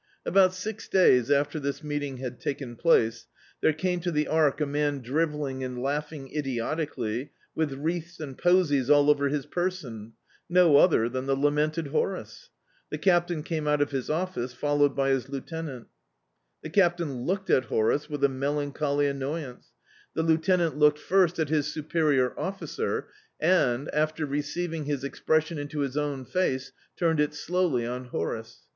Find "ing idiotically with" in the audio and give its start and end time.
6.11-7.73